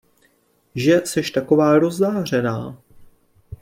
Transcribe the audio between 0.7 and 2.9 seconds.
Že seš taková rozzářená?